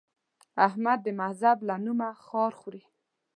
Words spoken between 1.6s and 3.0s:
له نومه خار خوري.